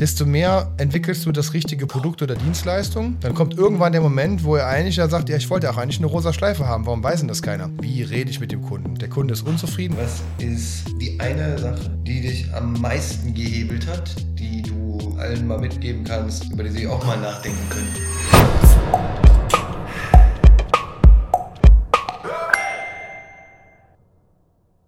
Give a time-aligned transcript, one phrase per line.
[0.00, 3.16] desto mehr entwickelst du das richtige Produkt oder Dienstleistung.
[3.18, 5.98] Dann kommt irgendwann der Moment, wo er eigentlich ja sagt, ja, ich wollte auch eigentlich
[5.98, 6.86] eine rosa Schleife haben.
[6.86, 7.68] Warum weiß denn das keiner?
[7.80, 8.94] Wie rede ich mit dem Kunden?
[8.94, 9.96] Der Kunde ist unzufrieden.
[9.98, 15.58] Was ist die eine Sache, die dich am meisten gehebelt hat, die du allen mal
[15.58, 17.88] mitgeben kannst, über die sie auch mal nachdenken können?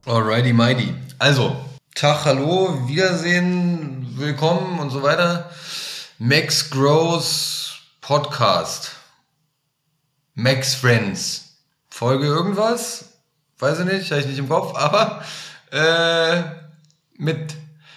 [0.06, 0.94] Alrighty, mighty.
[1.18, 1.56] Also,
[2.00, 5.50] Tag, hallo, Wiedersehen, willkommen und so weiter.
[6.18, 8.92] Max Grows Podcast.
[10.32, 11.58] Max Friends.
[11.90, 13.18] Folge irgendwas?
[13.58, 15.22] Weiß ich nicht, habe ich nicht im Kopf, aber
[15.72, 16.42] äh,
[17.18, 17.54] mit.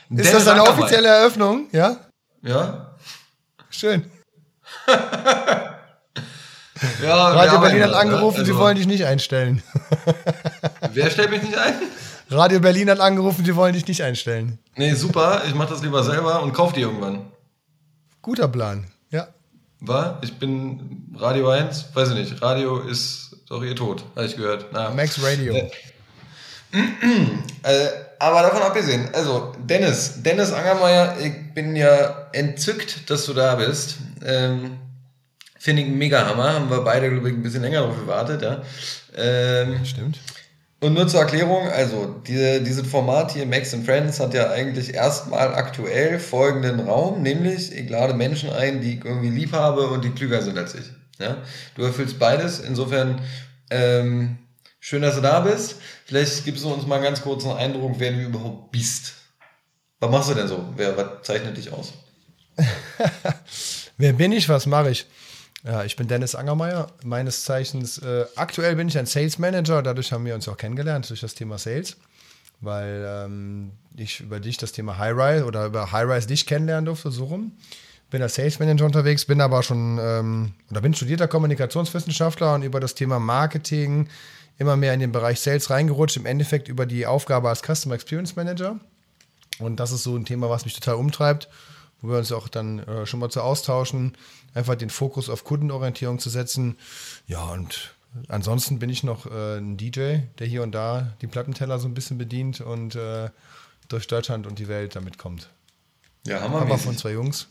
[0.10, 0.82] Ist das eine Ackermann.
[0.84, 1.70] offizielle Eröffnung?
[1.72, 1.96] Ja?
[2.42, 2.98] Ja.
[3.70, 4.12] Schön.
[4.86, 5.78] ja,
[7.30, 9.64] Radio Berlin hat angerufen, also, sie wollen dich nicht einstellen.
[10.92, 11.76] wer stellt mich nicht ein?
[12.34, 14.60] Radio Berlin hat angerufen, sie wollen dich nicht einstellen.
[14.76, 15.44] Nee, super.
[15.48, 17.32] Ich mache das lieber selber und kauf die irgendwann.
[18.22, 19.28] Guter Plan, ja.
[19.80, 20.20] War?
[20.24, 22.42] Ich bin Radio 1, weiß ich nicht.
[22.42, 24.68] Radio ist doch ihr Tod, habe ich gehört.
[24.72, 24.90] Na.
[24.92, 25.54] Max Radio.
[25.54, 25.70] Äh,
[27.64, 33.56] äh, aber davon abgesehen, also Dennis, Dennis Angermeier, ich bin ja entzückt, dass du da
[33.56, 33.98] bist.
[34.26, 34.78] Ähm,
[35.60, 36.54] Finde ich mega Hammer.
[36.54, 38.42] Haben wir beide, glaube ich, ein bisschen länger darauf gewartet.
[38.42, 38.62] Ja.
[39.16, 40.20] Ähm, Stimmt.
[40.84, 44.94] Und nur zur Erklärung, also diese, dieses Format hier, Max and Friends, hat ja eigentlich
[44.94, 50.04] erstmal aktuell folgenden Raum, nämlich ich lade Menschen ein, die ich irgendwie lieb habe und
[50.04, 50.84] die klüger sind als ich.
[51.20, 51.38] Ja?
[51.76, 53.22] Du erfüllst beides, insofern
[53.70, 54.40] ähm,
[54.82, 55.78] schön, dass du da bist.
[56.04, 59.14] Vielleicht gibst du uns mal einen ganz kurzen Eindruck, wer du überhaupt bist.
[60.02, 60.66] Was machst du denn so?
[60.76, 61.94] Wer, was zeichnet dich aus?
[63.98, 65.06] wer bin ich, was mache ich?
[65.64, 67.98] Ja, ich bin Dennis Angermeier, meines Zeichens.
[68.00, 71.36] Äh, aktuell bin ich ein Sales Manager, dadurch haben wir uns auch kennengelernt, durch das
[71.36, 71.96] Thema Sales,
[72.60, 77.26] weil ähm, ich über dich das Thema High-Rise oder über High-Rise dich kennenlernen durfte, so
[77.26, 77.54] rum.
[78.10, 82.82] Bin als Sales Manager unterwegs, bin aber schon, ähm, oder bin studierter Kommunikationswissenschaftler und über
[82.82, 84.10] das Thema Marketing
[84.58, 88.36] immer mehr in den Bereich Sales reingerutscht, im Endeffekt über die Aufgabe als Customer Experience
[88.36, 88.80] Manager.
[89.60, 91.48] Und das ist so ein Thema, was mich total umtreibt,
[92.04, 94.16] wo wir uns auch dann äh, schon mal zu austauschen
[94.54, 96.78] einfach den Fokus auf Kundenorientierung zu setzen.
[97.28, 97.96] Ja, und
[98.28, 101.94] ansonsten bin ich noch äh, ein DJ, der hier und da die Plattenteller so ein
[101.94, 103.30] bisschen bedient und äh,
[103.88, 105.50] durch Deutschland und die Welt damit kommt.
[106.26, 107.48] Ja, haben wir Aber von zwei Jungs.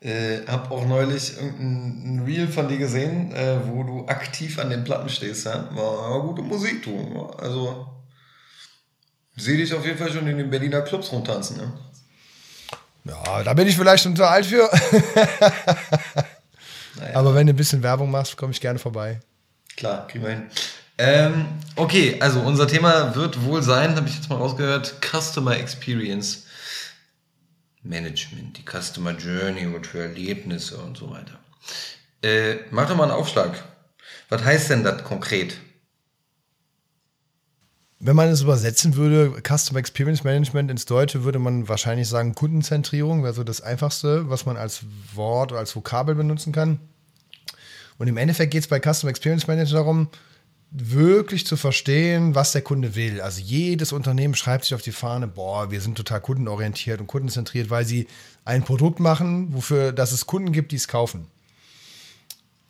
[0.00, 4.82] Äh, hab auch neulich irgendein Reel von dir gesehen, äh, wo du aktiv an den
[4.82, 5.46] Platten stehst.
[5.46, 5.68] Ja?
[5.76, 7.26] War gute Musik, du.
[7.38, 7.86] Also
[9.36, 11.58] sehe dich auf jeden Fall schon in den Berliner Clubs rumtanzen.
[11.58, 11.72] Ne?
[13.04, 14.70] Ja, da bin ich vielleicht schon zu alt für.
[16.96, 17.14] naja.
[17.14, 19.20] Aber wenn du ein bisschen Werbung machst, komme ich gerne vorbei.
[19.76, 20.46] Klar, kriegen wir hin.
[20.98, 26.46] Ähm, okay, also unser Thema wird wohl sein, habe ich jetzt mal rausgehört, Customer Experience
[27.82, 31.40] Management, die Customer Journey und für Erlebnisse und so weiter.
[32.22, 33.64] Äh, mach doch mal einen Aufschlag.
[34.28, 35.56] Was heißt denn das konkret?
[38.04, 43.22] Wenn man es übersetzen würde, Customer Experience Management ins Deutsche, würde man wahrscheinlich sagen, Kundenzentrierung
[43.22, 44.80] wäre so das Einfachste, was man als
[45.14, 46.80] Wort oder als Vokabel benutzen kann.
[47.98, 50.08] Und im Endeffekt geht es bei Customer Experience Manager darum,
[50.72, 53.20] wirklich zu verstehen, was der Kunde will.
[53.20, 57.70] Also jedes Unternehmen schreibt sich auf die Fahne, boah, wir sind total kundenorientiert und kundenzentriert,
[57.70, 58.08] weil sie
[58.44, 61.28] ein Produkt machen, wofür dass es Kunden gibt, die es kaufen.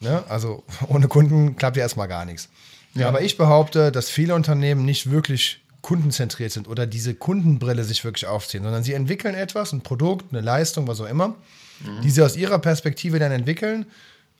[0.00, 0.24] Ne?
[0.28, 2.50] Also ohne Kunden klappt ja erstmal gar nichts.
[2.94, 3.08] Ja.
[3.08, 8.26] Aber ich behaupte, dass viele Unternehmen nicht wirklich kundenzentriert sind oder diese Kundenbrille sich wirklich
[8.26, 12.02] aufziehen, sondern sie entwickeln etwas, ein Produkt, eine Leistung, was auch immer, mhm.
[12.02, 13.86] die sie aus ihrer Perspektive dann entwickeln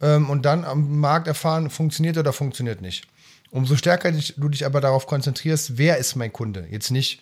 [0.01, 3.07] ähm, und dann am Markt erfahren, funktioniert oder funktioniert nicht.
[3.51, 6.67] Umso stärker du dich aber darauf konzentrierst, wer ist mein Kunde?
[6.71, 7.21] Jetzt nicht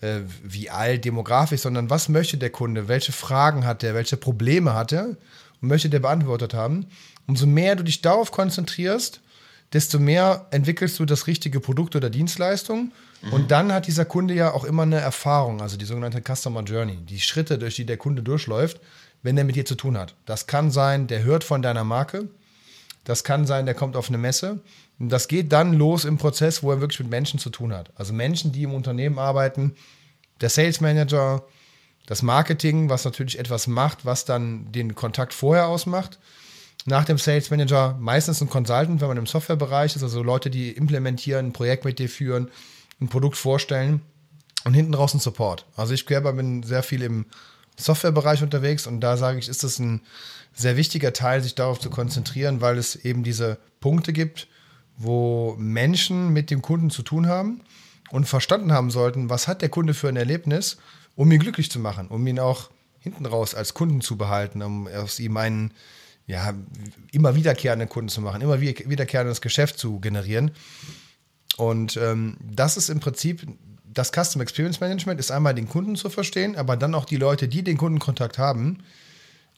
[0.00, 2.86] äh, wie alt, demografisch, sondern was möchte der Kunde?
[2.86, 3.94] Welche Fragen hat er?
[3.94, 5.16] Welche Probleme hat er?
[5.60, 6.86] Und möchte der beantwortet haben?
[7.26, 9.20] Umso mehr du dich darauf konzentrierst,
[9.72, 12.92] desto mehr entwickelst du das richtige Produkt oder Dienstleistung.
[13.22, 13.32] Mhm.
[13.32, 16.96] Und dann hat dieser Kunde ja auch immer eine Erfahrung, also die sogenannte Customer Journey,
[16.96, 18.80] die Schritte, durch die der Kunde durchläuft,
[19.22, 20.14] wenn er mit dir zu tun hat.
[20.26, 22.28] Das kann sein, der hört von deiner Marke.
[23.04, 24.60] Das kann sein, der kommt auf eine Messe.
[24.98, 27.90] Und das geht dann los im Prozess, wo er wirklich mit Menschen zu tun hat.
[27.96, 29.74] Also Menschen, die im Unternehmen arbeiten,
[30.40, 31.42] der Sales Manager,
[32.06, 36.18] das Marketing, was natürlich etwas macht, was dann den Kontakt vorher ausmacht
[36.86, 40.70] nach dem Sales Manager meistens ein Consultant, wenn man im Softwarebereich ist, also Leute, die
[40.70, 42.50] implementieren, ein Projekt mit dir führen,
[43.00, 44.02] ein Produkt vorstellen
[44.64, 45.66] und hinten raus ein Support.
[45.76, 47.26] Also ich selber bin sehr viel im
[47.76, 50.02] Softwarebereich unterwegs und da sage ich, ist das ein
[50.52, 54.46] sehr wichtiger Teil, sich darauf zu konzentrieren, weil es eben diese Punkte gibt,
[54.96, 57.62] wo Menschen mit dem Kunden zu tun haben
[58.10, 60.76] und verstanden haben sollten, was hat der Kunde für ein Erlebnis,
[61.16, 64.86] um ihn glücklich zu machen, um ihn auch hinten raus als Kunden zu behalten, um
[64.86, 65.72] aus ihm einen
[66.26, 66.54] ja,
[67.12, 70.52] immer wiederkehrenden Kunden zu machen, immer wiederkehrendes Geschäft zu generieren.
[71.56, 73.46] Und ähm, das ist im Prinzip
[73.84, 77.46] das Custom Experience Management, ist einmal den Kunden zu verstehen, aber dann auch die Leute,
[77.46, 78.78] die den Kundenkontakt haben,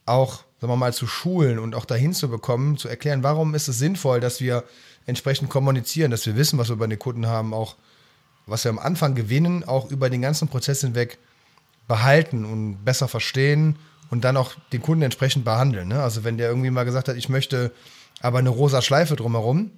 [0.05, 3.69] auch, sagen wir mal, zu schulen und auch dahin zu bekommen, zu erklären, warum ist
[3.69, 4.65] es sinnvoll, dass wir
[5.07, 7.77] entsprechend kommunizieren, dass wir wissen, was wir bei den Kunden haben, auch
[8.47, 11.19] was wir am Anfang gewinnen, auch über den ganzen Prozess hinweg
[11.89, 13.77] behalten und besser verstehen
[14.11, 15.89] und dann auch den Kunden entsprechend behandeln.
[15.89, 16.03] Ne?
[16.03, 17.73] Also wenn der irgendwie mal gesagt hat, ich möchte
[18.21, 19.71] aber eine rosa Schleife drumherum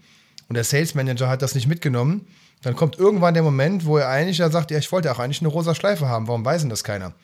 [0.48, 2.26] und der Sales Manager hat das nicht mitgenommen,
[2.62, 5.40] dann kommt irgendwann der Moment, wo er eigentlich ja sagt, ja, ich wollte auch eigentlich
[5.40, 7.14] eine rosa Schleife haben, warum weiß denn das keiner?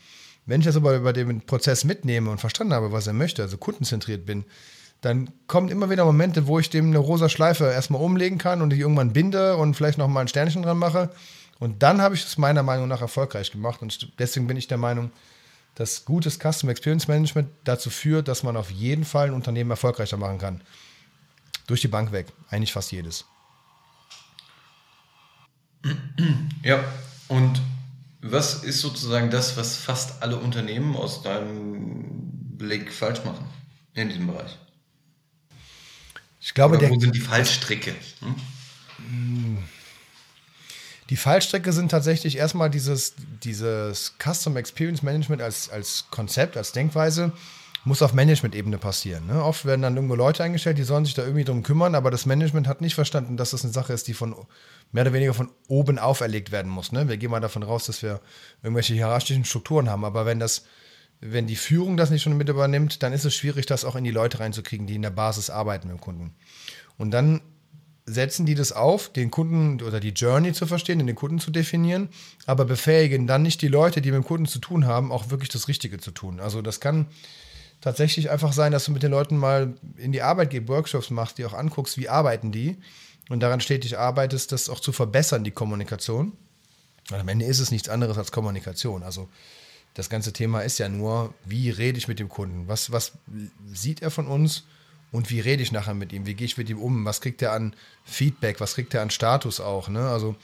[0.46, 3.56] Wenn ich das aber über den Prozess mitnehme und verstanden habe, was er möchte, also
[3.56, 4.44] kundenzentriert bin,
[5.00, 8.70] dann kommen immer wieder Momente, wo ich dem eine rosa Schleife erstmal umlegen kann und
[8.70, 11.10] die irgendwann binde und vielleicht noch mal ein Sternchen dran mache.
[11.58, 13.82] Und dann habe ich es meiner Meinung nach erfolgreich gemacht.
[13.82, 15.10] Und deswegen bin ich der Meinung,
[15.74, 20.16] dass gutes Custom Experience Management dazu führt, dass man auf jeden Fall ein Unternehmen erfolgreicher
[20.16, 20.60] machen kann.
[21.66, 22.26] Durch die Bank weg.
[22.50, 23.24] Eigentlich fast jedes.
[26.62, 26.82] Ja,
[27.28, 27.60] und
[28.22, 33.44] was ist sozusagen das, was fast alle Unternehmen aus deinem Blick falsch machen
[33.92, 34.56] in diesem Bereich?
[36.40, 37.94] Ich glaube, Oder wo sind die Fallstricke?
[38.20, 39.58] Hm?
[41.10, 47.32] Die Fallstricke sind tatsächlich erstmal dieses, dieses Custom Experience Management als, als Konzept, als Denkweise,
[47.84, 49.26] muss auf Management-Ebene passieren.
[49.26, 49.44] Ne?
[49.44, 52.24] Oft werden dann irgendwo Leute eingestellt, die sollen sich da irgendwie drum kümmern, aber das
[52.24, 54.34] Management hat nicht verstanden, dass das eine Sache ist, die von
[54.92, 56.92] mehr oder weniger von oben auferlegt werden muss.
[56.92, 57.08] Ne?
[57.08, 58.22] Wir gehen mal davon raus, dass wir
[58.62, 60.64] irgendwelche hierarchischen Strukturen haben, aber wenn das
[61.26, 64.04] wenn die Führung das nicht schon mit übernimmt, dann ist es schwierig, das auch in
[64.04, 66.34] die Leute reinzukriegen, die in der Basis arbeiten mit dem Kunden.
[66.98, 67.40] Und dann
[68.06, 72.08] setzen die das auf, den Kunden oder die Journey zu verstehen, den Kunden zu definieren,
[72.46, 75.48] aber befähigen dann nicht die Leute, die mit dem Kunden zu tun haben, auch wirklich
[75.48, 76.40] das Richtige zu tun.
[76.40, 77.06] Also das kann
[77.80, 81.38] tatsächlich einfach sein, dass du mit den Leuten mal in die Arbeit gehst, Workshops machst,
[81.38, 82.76] die auch anguckst, wie arbeiten die
[83.30, 86.32] und daran stetig arbeitest, das auch zu verbessern, die Kommunikation.
[87.10, 89.02] Und am Ende ist es nichts anderes als Kommunikation.
[89.02, 89.28] Also
[89.94, 92.68] das ganze Thema ist ja nur, wie rede ich mit dem Kunden?
[92.68, 93.12] Was, was
[93.72, 94.64] sieht er von uns?
[95.14, 96.26] Und wie rede ich nachher mit ihm?
[96.26, 97.04] Wie gehe ich mit ihm um?
[97.04, 98.58] Was kriegt er an Feedback?
[98.58, 99.88] Was kriegt er an Status auch?
[99.88, 100.08] Ne?
[100.08, 100.34] Also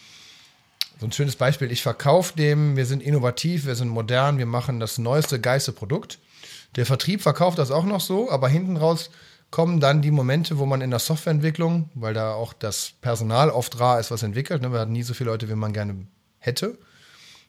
[1.01, 1.73] so ein schönes Beispiel.
[1.73, 6.21] Ich verkaufe dem, wir sind innovativ, wir sind modern, wir machen das neueste, geilste Produkt.
[6.77, 9.11] Der Vertrieb verkauft das auch noch so, aber hinten raus
[9.51, 13.81] kommen dann die Momente, wo man in der Softwareentwicklung, weil da auch das Personal oft
[13.81, 14.73] rar ist, was entwickelt, ne?
[14.73, 16.07] wir hatten nie so viele Leute, wie man gerne
[16.39, 16.79] hätte,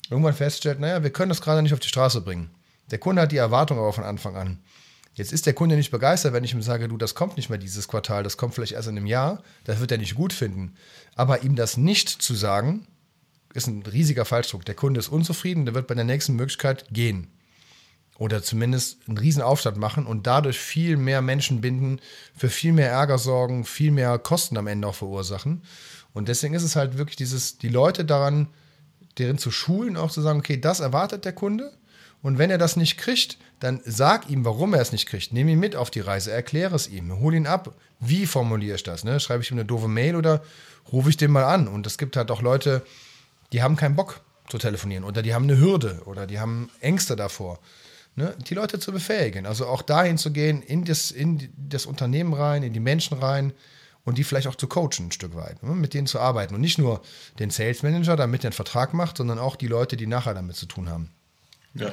[0.09, 2.49] irgendwann feststellt, naja, wir können das gerade nicht auf die Straße bringen.
[2.89, 4.57] Der Kunde hat die Erwartung aber von Anfang an.
[5.21, 7.59] Jetzt ist der Kunde nicht begeistert, wenn ich ihm sage, du, das kommt nicht mehr
[7.59, 10.73] dieses Quartal, das kommt vielleicht erst in einem Jahr, das wird er nicht gut finden.
[11.13, 12.87] Aber ihm das nicht zu sagen,
[13.53, 14.65] ist ein riesiger Falschdruck.
[14.65, 17.27] Der Kunde ist unzufrieden, der wird bei der nächsten Möglichkeit gehen.
[18.17, 21.99] Oder zumindest einen riesen Aufstand machen und dadurch viel mehr Menschen binden,
[22.35, 25.61] für viel mehr Ärger sorgen, viel mehr Kosten am Ende auch verursachen.
[26.13, 28.47] Und deswegen ist es halt wirklich dieses, die Leute daran
[29.19, 31.71] deren zu schulen, auch zu sagen, okay, das erwartet der Kunde.
[32.21, 35.33] Und wenn er das nicht kriegt, dann sag ihm, warum er es nicht kriegt.
[35.33, 37.75] Nimm ihn mit auf die Reise, erkläre es ihm, hol ihn ab.
[37.99, 39.03] Wie formuliere ich das?
[39.03, 39.19] Ne?
[39.19, 40.43] Schreibe ich ihm eine doofe Mail oder
[40.91, 41.67] rufe ich den mal an?
[41.67, 42.83] Und es gibt halt auch Leute,
[43.53, 47.15] die haben keinen Bock zu telefonieren oder die haben eine Hürde oder die haben Ängste
[47.15, 47.59] davor.
[48.15, 48.35] Ne?
[48.49, 49.45] Die Leute zu befähigen.
[49.45, 53.53] Also auch dahin zu gehen, in das, in das Unternehmen rein, in die Menschen rein,
[54.03, 55.75] und die vielleicht auch zu coachen ein Stück weit, ne?
[55.75, 57.01] mit denen zu arbeiten und nicht nur
[57.39, 60.55] den Sales Manager, damit der einen Vertrag macht, sondern auch die Leute, die nachher damit
[60.55, 61.11] zu tun haben.
[61.73, 61.91] Ja.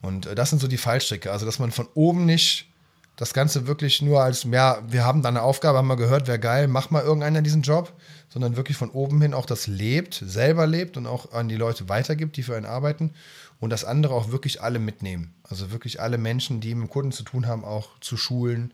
[0.00, 2.68] Und äh, das sind so die Fallstricke, also dass man von oben nicht
[3.16, 6.38] das Ganze wirklich nur als, ja, wir haben da eine Aufgabe, haben wir gehört, wäre
[6.38, 7.92] geil, mach mal irgendeiner diesen Job,
[8.30, 11.88] sondern wirklich von oben hin auch das lebt, selber lebt und auch an die Leute
[11.88, 13.12] weitergibt, die für einen arbeiten
[13.60, 15.34] und das andere auch wirklich alle mitnehmen.
[15.44, 18.72] Also wirklich alle Menschen, die mit dem Kunden zu tun haben, auch zu schulen,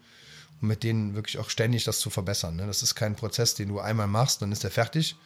[0.60, 2.56] und mit denen wirklich auch ständig das zu verbessern.
[2.56, 2.66] Ne?
[2.66, 5.16] Das ist kein Prozess, den du einmal machst, dann ist der fertig,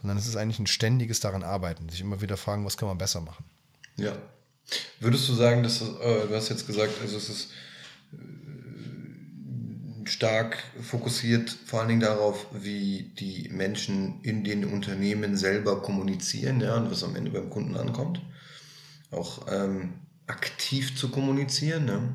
[0.00, 2.98] sondern es ist eigentlich ein ständiges daran arbeiten, sich immer wieder fragen, was kann man
[2.98, 3.44] besser machen.
[3.96, 4.12] Ja.
[5.00, 7.50] Würdest du sagen, dass das, äh, du hast jetzt gesagt, also es ist
[8.12, 8.16] äh,
[10.08, 16.76] stark fokussiert vor allen Dingen darauf, wie die Menschen in den Unternehmen selber kommunizieren, ja,
[16.76, 18.20] und was am Ende beim Kunden ankommt.
[19.10, 19.94] Auch ähm,
[20.26, 22.14] aktiv zu kommunizieren, ne?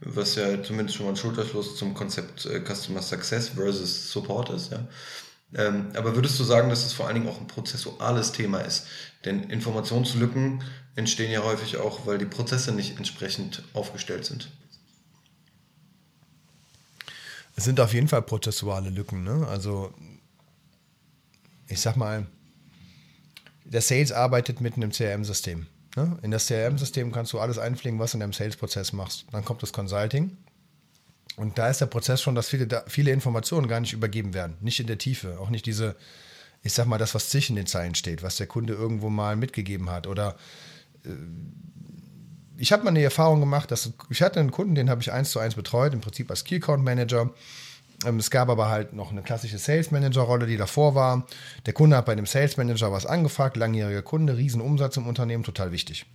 [0.00, 4.72] was ja zumindest schon mal ein Schulterschluss zum Konzept äh, Customer Success versus Support ist.
[4.72, 4.86] Ja.
[5.56, 8.86] Ähm, aber würdest du sagen, dass es vor allen Dingen auch ein prozessuales Thema ist?
[9.24, 10.62] Denn Informationslücken
[10.96, 14.50] entstehen ja häufig auch, weil die Prozesse nicht entsprechend aufgestellt sind.
[17.56, 19.22] Es sind auf jeden Fall prozessuale Lücken.
[19.22, 19.46] Ne?
[19.48, 19.94] Also
[21.68, 22.26] ich sag mal,
[23.64, 25.66] der Sales arbeitet mit einem CRM-System.
[25.96, 26.18] Ne?
[26.22, 29.26] In das CRM-System kannst du alles einpflegen, was du in deinem Sales-Prozess machst.
[29.30, 30.36] Dann kommt das Consulting.
[31.36, 34.56] Und da ist der Prozess schon, dass viele, viele Informationen gar nicht übergeben werden.
[34.60, 35.38] Nicht in der Tiefe.
[35.40, 35.96] Auch nicht diese,
[36.62, 39.90] ich sag mal, das, was zwischen den Zeilen steht, was der Kunde irgendwo mal mitgegeben
[39.90, 40.06] hat.
[40.06, 40.36] Oder
[41.04, 41.10] äh,
[42.56, 45.30] ich habe mal eine Erfahrung gemacht, dass ich hatte einen Kunden, den habe ich eins
[45.30, 47.30] zu eins betreut, im Prinzip als Key Account Manager.
[48.06, 51.26] Ähm, es gab aber halt noch eine klassische Sales Manager Rolle, die davor war.
[51.66, 55.72] Der Kunde hat bei dem Sales Manager was angefragt, langjähriger Kunde, Riesenumsatz im Unternehmen, total
[55.72, 56.06] wichtig.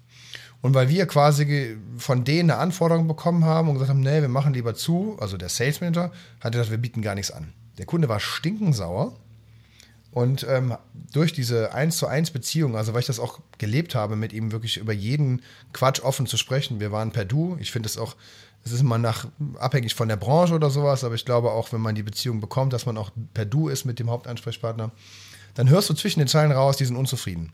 [0.62, 4.28] Und weil wir quasi von denen eine Anforderung bekommen haben und gesagt haben, nee, wir
[4.28, 6.12] machen lieber zu, also der Sales Manager
[6.42, 7.54] hat gesagt, wir bieten gar nichts an.
[7.78, 9.16] Der Kunde war stinkensauer
[10.12, 10.76] und ähm,
[11.14, 14.52] durch diese 1 zu 1 Beziehung, also weil ich das auch gelebt habe, mit ihm
[14.52, 18.16] wirklich über jeden Quatsch offen zu sprechen, wir waren per Du, ich finde es auch,
[18.66, 19.28] es ist immer nach,
[19.60, 22.74] abhängig von der Branche oder sowas, aber ich glaube auch, wenn man die Beziehung bekommt,
[22.74, 24.92] dass man auch per Du ist mit dem Hauptansprechpartner,
[25.54, 27.54] dann hörst du zwischen den Zeilen raus, die sind unzufrieden.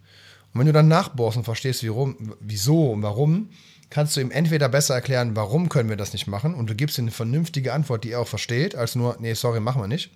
[0.56, 3.50] Und wenn du dann nachbohrst und verstehst, wie rum, wieso und warum,
[3.90, 6.98] kannst du ihm entweder besser erklären, warum können wir das nicht machen und du gibst
[6.98, 10.12] ihm eine vernünftige Antwort, die er auch versteht, als nur, nee, sorry, machen wir nicht.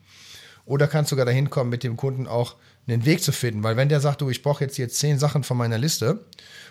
[0.64, 2.56] Oder kannst du sogar dahin kommen, mit dem Kunden auch
[2.88, 3.64] einen Weg zu finden.
[3.64, 6.24] Weil wenn der sagt, du, ich brauche jetzt hier zehn Sachen von meiner Liste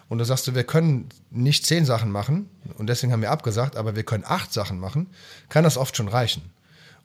[0.08, 2.48] und du sagst, du, wir können nicht zehn Sachen machen
[2.78, 5.08] und deswegen haben wir abgesagt, aber wir können acht Sachen machen,
[5.50, 6.40] kann das oft schon reichen.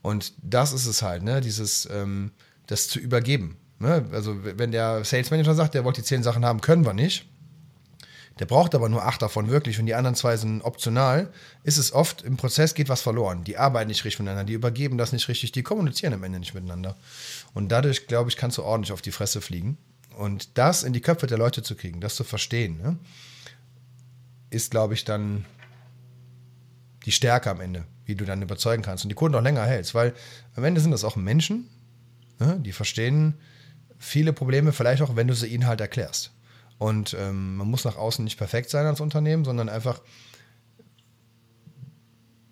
[0.02, 1.42] Und das ist es halt, ne?
[1.42, 2.32] dieses, ähm,
[2.68, 3.58] das zu übergeben.
[3.84, 4.06] Ne?
[4.12, 7.26] Also wenn der Sales Manager sagt, der wollte die zehn Sachen haben, können wir nicht.
[8.40, 11.32] Der braucht aber nur acht davon wirklich und die anderen zwei sind optional,
[11.64, 13.44] ist es oft, im Prozess geht was verloren.
[13.44, 16.56] Die arbeiten nicht richtig miteinander, die übergeben das nicht richtig, die kommunizieren am Ende nicht
[16.56, 16.96] miteinander.
[17.54, 19.78] Und dadurch, glaube ich, kannst du ordentlich auf die Fresse fliegen.
[20.18, 22.98] Und das in die Köpfe der Leute zu kriegen, das zu verstehen, ne,
[24.50, 25.46] ist, glaube ich, dann
[27.06, 29.94] die Stärke am Ende, wie du dann überzeugen kannst und die Kunden auch länger hältst.
[29.94, 30.14] Weil
[30.56, 31.70] am Ende sind das auch Menschen,
[32.40, 33.36] ne, die verstehen,
[34.00, 36.32] viele Probleme, vielleicht auch, wenn du sie ihnen halt erklärst.
[36.78, 40.02] Und ähm, man muss nach außen nicht perfekt sein als Unternehmen, sondern einfach,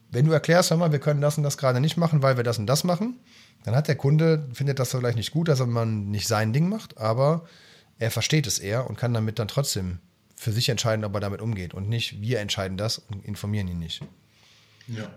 [0.10, 2.44] wenn du erklärst, hör mal, wir können das und das gerade nicht machen, weil wir
[2.44, 3.20] das und das machen,
[3.64, 6.98] dann hat der Kunde, findet das vielleicht nicht gut, dass man nicht sein Ding macht,
[6.98, 7.46] aber
[8.00, 10.00] er versteht es eher und kann damit dann trotzdem
[10.36, 13.80] für sich entscheiden, ob er damit umgeht und nicht wir entscheiden das und informieren ihn
[13.80, 14.02] nicht.
[14.88, 15.08] Ja.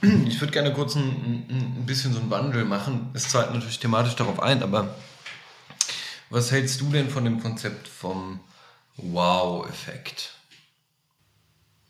[0.00, 3.10] Ich würde gerne kurz ein, ein, bisschen so einen Wandel machen.
[3.14, 4.94] Es zahlt natürlich thematisch darauf ein, aber
[6.30, 8.40] was hältst du denn von dem Konzept vom
[8.96, 10.34] Wow-Effekt?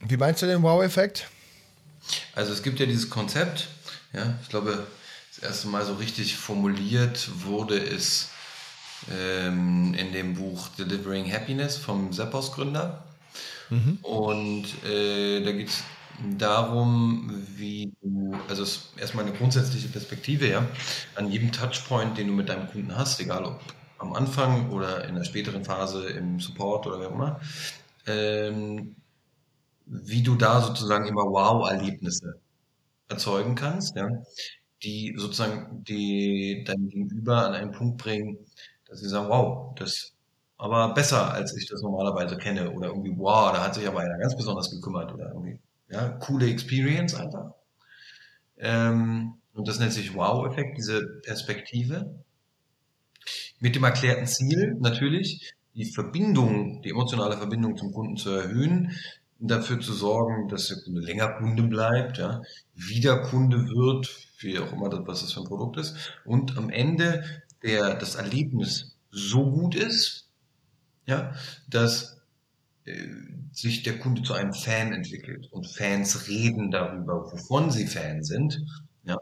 [0.00, 1.28] Wie meinst du den Wow-Effekt?
[2.34, 3.68] Also es gibt ja dieses Konzept,
[4.12, 4.86] ja, ich glaube,
[5.34, 8.30] das erste Mal so richtig formuliert wurde es
[9.10, 13.04] ähm, in dem Buch Delivering Happiness vom Zappos-Gründer.
[13.70, 13.98] Mhm.
[14.02, 15.82] Und äh, da geht es
[16.38, 20.66] darum, wie du, also es ist erstmal eine grundsätzliche Perspektive, ja,
[21.14, 23.60] an jedem Touchpoint, den du mit deinem Kunden hast, egal ob
[23.98, 27.40] am Anfang oder in der späteren Phase im Support oder wie auch immer,
[28.06, 28.96] ähm,
[29.86, 32.40] wie du da sozusagen immer Wow-Erlebnisse
[33.08, 34.08] erzeugen kannst, ja,
[34.82, 38.38] die sozusagen die dein Gegenüber an einen Punkt bringen,
[38.88, 40.14] dass sie sagen, wow, das
[40.58, 44.18] aber besser, als ich das normalerweise kenne oder irgendwie, wow, da hat sich aber einer
[44.18, 47.52] ganz besonders gekümmert oder irgendwie ja, coole Experience einfach.
[48.58, 52.22] Ähm, und das nennt sich Wow-Effekt, diese Perspektive.
[53.60, 58.92] Mit dem erklärten Ziel natürlich, die Verbindung, die emotionale Verbindung zum Kunden zu erhöhen,
[59.38, 62.42] dafür zu sorgen, dass der Kunde länger Kunde bleibt, ja,
[62.74, 64.08] wieder Kunde wird,
[64.40, 67.24] wie auch immer das, was das für ein Produkt ist, und am Ende
[67.62, 70.28] der, das Erlebnis so gut ist,
[71.06, 71.34] ja,
[71.68, 72.17] dass
[73.52, 78.60] sich der Kunde zu einem Fan entwickelt und Fans reden darüber, wovon sie Fan sind.
[79.04, 79.18] Ja,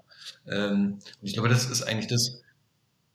[0.47, 2.43] ähm, und ich glaube, das ist eigentlich das,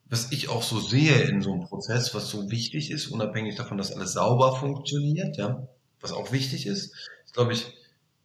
[0.10, 3.77] was ich auch so sehe in so einem Prozess, was so wichtig ist, unabhängig davon,
[3.77, 5.67] dass alles sauber funktioniert, ja,
[6.00, 6.93] was auch wichtig ist,
[7.25, 7.74] ist, glaube ich,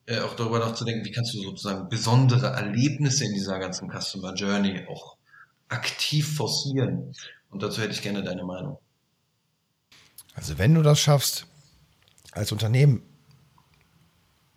[0.07, 4.87] äh, auch darüber nachzudenken, wie kannst du sozusagen besondere Erlebnisse in dieser ganzen Customer Journey
[4.89, 5.17] auch
[5.69, 7.13] aktiv forcieren.
[7.51, 8.79] Und dazu hätte ich gerne deine Meinung.
[10.35, 11.47] Also wenn du das schaffst,
[12.37, 13.03] als Unternehmen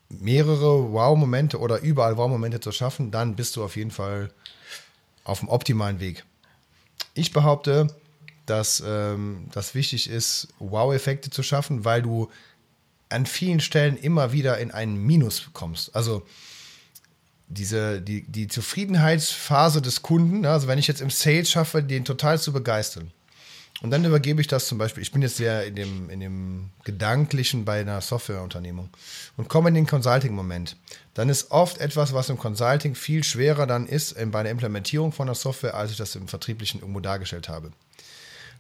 [0.10, 4.32] mehrere Wow-Momente oder überall Wow-Momente zu schaffen, dann bist du auf jeden Fall
[5.24, 6.26] auf dem optimalen Weg.
[7.14, 7.88] Ich behaupte,
[8.46, 12.30] dass ähm, das wichtig ist, Wow-Effekte zu schaffen, weil du
[13.10, 15.96] an vielen Stellen immer wieder in einen Minus kommst.
[15.96, 16.26] Also
[17.48, 22.40] diese, die, die Zufriedenheitsphase des Kunden, also wenn ich jetzt im Sales schaffe, den total
[22.40, 23.12] zu begeistern,
[23.82, 26.70] und dann übergebe ich das zum Beispiel, ich bin jetzt sehr in dem, in dem
[26.84, 28.90] Gedanklichen bei einer Softwareunternehmung
[29.38, 30.76] und komme in den Consulting-Moment.
[31.14, 35.28] Dann ist oft etwas, was im Consulting viel schwerer dann ist bei der Implementierung von
[35.28, 37.72] der Software, als ich das im Vertrieblichen irgendwo dargestellt habe.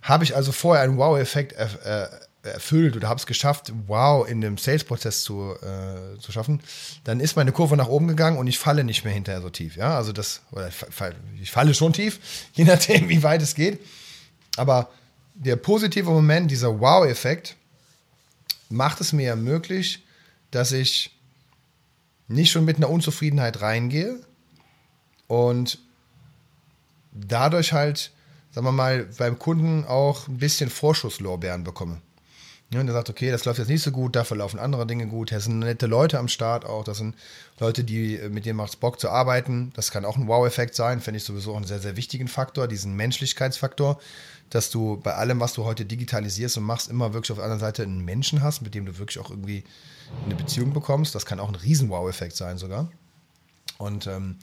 [0.01, 2.07] Habe ich also vorher einen Wow-Effekt äh,
[2.43, 6.61] erfüllt oder habe es geschafft, wow, in dem Sales-Prozess zu, äh, zu schaffen,
[7.03, 9.75] dann ist meine Kurve nach oben gegangen und ich falle nicht mehr hinterher so tief.
[9.75, 10.69] Ja, also das, oder
[11.41, 12.19] ich falle schon tief,
[12.53, 13.79] je nachdem, wie weit es geht.
[14.55, 14.89] Aber
[15.39, 17.55] der positive Moment, dieser Wow-Effekt,
[18.69, 20.03] macht es mir ja möglich,
[20.51, 21.17] dass ich
[22.27, 24.19] nicht schon mit einer Unzufriedenheit reingehe
[25.27, 25.79] und
[27.11, 28.11] dadurch halt,
[28.51, 32.01] sagen wir mal, beim Kunden auch ein bisschen Vorschusslorbeeren bekomme.
[32.71, 35.29] Und der sagt, okay, das läuft jetzt nicht so gut, dafür laufen andere Dinge gut.
[35.29, 36.83] Hier sind nette Leute am Start auch.
[36.83, 37.15] Das sind
[37.59, 39.71] Leute, die, mit denen macht es Bock zu arbeiten.
[39.75, 41.01] Das kann auch ein Wow-Effekt sein.
[41.01, 43.99] Finde ich sowieso einen sehr, sehr wichtigen Faktor, diesen Menschlichkeitsfaktor,
[44.49, 47.59] dass du bei allem, was du heute digitalisierst und machst, immer wirklich auf der anderen
[47.59, 49.63] Seite einen Menschen hast, mit dem du wirklich auch irgendwie
[50.25, 51.13] eine Beziehung bekommst.
[51.15, 52.89] Das kann auch ein riesen Wow-Effekt sein sogar.
[53.77, 54.37] Und ähm,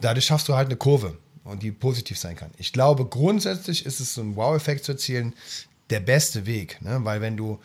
[0.00, 2.50] dadurch schaffst du halt eine Kurve und die positiv sein kann.
[2.58, 5.34] Ich glaube, grundsätzlich ist es so ein Wow-Effekt zu erzielen,
[5.90, 6.80] der beste Weg.
[6.82, 6.98] Ne?
[7.04, 7.60] Weil wenn du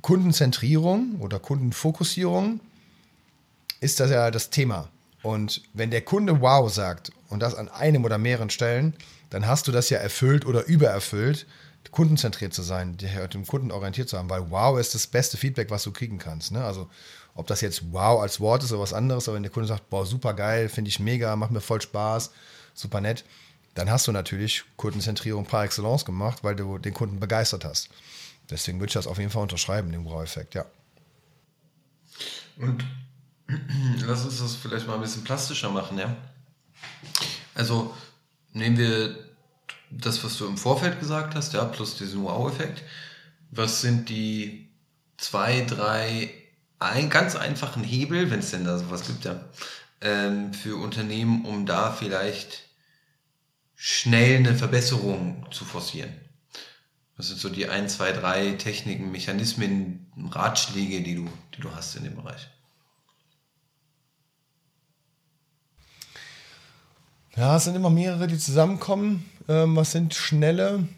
[0.00, 2.60] Kundenzentrierung oder Kundenfokussierung
[3.80, 4.88] ist das ja das Thema.
[5.22, 8.94] Und wenn der Kunde Wow sagt und das an einem oder mehreren Stellen,
[9.30, 11.46] dann hast du das ja erfüllt oder übererfüllt,
[11.90, 15.84] kundenzentriert zu sein, dem Kunden orientiert zu haben, weil Wow ist das beste Feedback, was
[15.84, 16.52] du kriegen kannst.
[16.52, 16.64] Ne?
[16.64, 16.90] Also
[17.34, 19.88] ob das jetzt Wow als Wort ist oder was anderes, aber wenn der Kunde sagt,
[19.90, 22.32] boah, super geil, finde ich mega, macht mir voll Spaß,
[22.74, 23.24] super nett,
[23.74, 27.90] dann hast du natürlich Kundenzentrierung par excellence gemacht, weil du den Kunden begeistert hast.
[28.50, 30.64] Deswegen würde ich das auf jeden Fall unterschreiben, den Wow-Effekt, ja.
[32.56, 32.84] Und
[34.06, 36.16] lass uns das vielleicht mal ein bisschen plastischer machen, ja.
[37.54, 37.94] Also
[38.52, 39.16] nehmen wir
[39.90, 42.82] das, was du im Vorfeld gesagt hast, ja, plus diesen Wow-Effekt.
[43.50, 44.68] Was sind die
[45.16, 46.32] zwei, drei
[46.78, 49.44] ein, ganz einfachen Hebel, wenn es denn da sowas gibt, ja,
[50.00, 52.64] ähm, für Unternehmen, um da vielleicht
[53.74, 56.12] schnell eine Verbesserung zu forcieren?
[57.16, 61.96] Was sind so die ein, zwei, drei Techniken, Mechanismen, Ratschläge, die du, die du hast
[61.96, 62.48] in dem Bereich?
[67.36, 69.30] Ja, es sind immer mehrere, die zusammenkommen.
[69.46, 70.88] Ähm, was sind schnelle?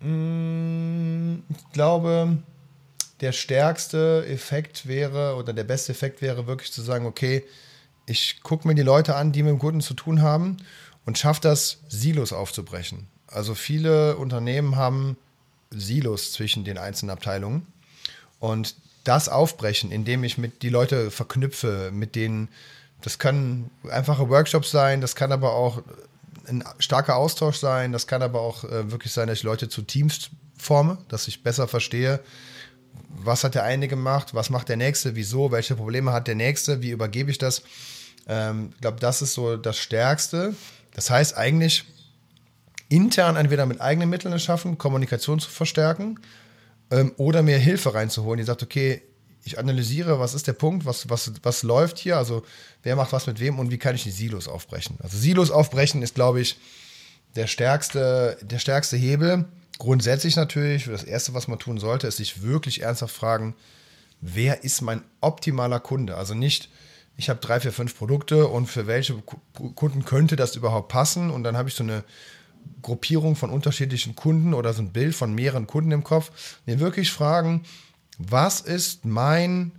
[0.00, 2.38] Hm, ich glaube,
[3.20, 7.42] der stärkste Effekt wäre oder der beste Effekt wäre wirklich zu sagen, okay,
[8.06, 10.58] ich gucke mir die Leute an, die mit dem Kunden zu tun haben
[11.04, 13.08] und schaffe das, Silos aufzubrechen.
[13.26, 15.16] Also viele Unternehmen haben
[15.70, 17.66] Silos zwischen den einzelnen Abteilungen
[18.38, 22.48] und das aufbrechen, indem ich mit die Leute verknüpfe, mit denen,
[23.02, 25.82] das können einfache Workshops sein, das kann aber auch
[26.46, 29.82] ein starker Austausch sein, das kann aber auch äh, wirklich sein, dass ich Leute zu
[29.82, 32.20] Teams forme, dass ich besser verstehe,
[33.08, 36.82] was hat der eine gemacht, was macht der nächste, wieso, welche Probleme hat der nächste,
[36.82, 37.62] wie übergebe ich das.
[38.26, 40.54] Ähm, ich glaube, das ist so das Stärkste.
[40.94, 41.84] Das heißt eigentlich,
[42.88, 46.20] intern entweder mit eigenen Mitteln schaffen, Kommunikation zu verstärken
[46.90, 49.02] ähm, oder mir Hilfe reinzuholen, die sagt, okay,
[49.48, 52.44] ich analysiere, was ist der Punkt, was, was, was läuft hier, also
[52.82, 54.96] wer macht was mit wem und wie kann ich die Silos aufbrechen.
[55.02, 56.58] Also Silos aufbrechen ist, glaube ich,
[57.34, 59.46] der stärkste, der stärkste Hebel.
[59.78, 63.54] Grundsätzlich natürlich, das Erste, was man tun sollte, ist sich wirklich ernsthaft fragen,
[64.20, 66.16] wer ist mein optimaler Kunde?
[66.16, 66.68] Also nicht,
[67.16, 69.14] ich habe drei, vier, fünf Produkte und für welche
[69.74, 71.30] Kunden könnte das überhaupt passen?
[71.30, 72.04] Und dann habe ich so eine
[72.82, 76.58] Gruppierung von unterschiedlichen Kunden oder so ein Bild von mehreren Kunden im Kopf.
[76.66, 77.64] Mir wirklich fragen,
[78.18, 79.72] was ist mein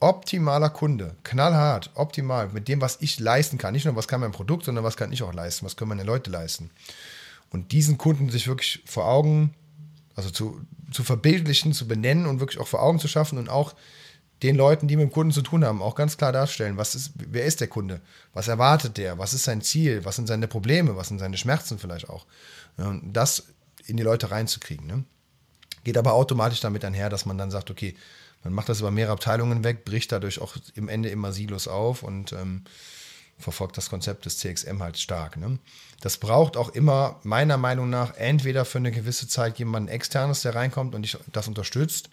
[0.00, 1.16] optimaler Kunde?
[1.22, 3.72] Knallhart, optimal, mit dem, was ich leisten kann.
[3.72, 5.64] Nicht nur, was kann mein Produkt, sondern was kann ich auch leisten?
[5.64, 6.70] Was können meine Leute leisten?
[7.50, 9.54] Und diesen Kunden sich wirklich vor Augen,
[10.16, 13.74] also zu, zu verbildlichen, zu benennen und wirklich auch vor Augen zu schaffen und auch
[14.42, 17.12] den Leuten, die mit dem Kunden zu tun haben, auch ganz klar darstellen, was ist,
[17.14, 18.00] wer ist der Kunde?
[18.32, 19.18] Was erwartet der?
[19.18, 20.04] Was ist sein Ziel?
[20.04, 20.96] Was sind seine Probleme?
[20.96, 22.26] Was sind seine Schmerzen vielleicht auch?
[23.04, 23.44] Das
[23.86, 24.86] in die Leute reinzukriegen.
[24.86, 25.04] Ne?
[25.84, 27.96] Geht aber automatisch damit einher, dass man dann sagt, okay,
[28.44, 32.02] man macht das über mehrere Abteilungen weg, bricht dadurch auch im Ende immer Silos auf
[32.02, 32.64] und ähm,
[33.38, 35.36] verfolgt das Konzept des CXM halt stark.
[35.36, 35.58] Ne?
[36.00, 40.54] Das braucht auch immer meiner Meinung nach entweder für eine gewisse Zeit jemanden externes, der
[40.54, 42.10] reinkommt und dich das unterstützt,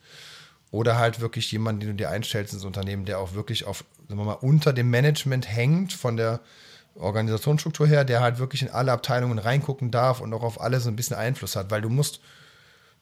[0.71, 4.19] oder halt wirklich jemanden, den du dir einstellst ins Unternehmen, der auch wirklich auf, sagen
[4.19, 6.41] wir mal, unter dem Management hängt von der
[6.95, 10.89] Organisationsstruktur her, der halt wirklich in alle Abteilungen reingucken darf und auch auf alle so
[10.89, 12.19] ein bisschen Einfluss hat, weil du musst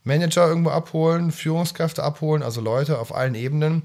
[0.03, 3.83] Manager irgendwo abholen, Führungskräfte abholen, also Leute auf allen Ebenen